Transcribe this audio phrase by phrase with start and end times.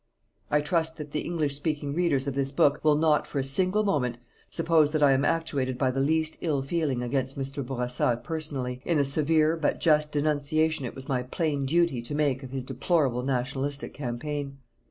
[0.49, 3.83] I trust that the English speaking readers of this book, will not, for a single
[3.83, 4.17] moment,
[4.49, 7.63] suppose that I am actuated by the least ill feeling against Mr.
[7.63, 12.41] Bourassa personally, in the severe but just denunciation it was my plain duty to make
[12.41, 14.57] of his deplorable Nationalist campaign.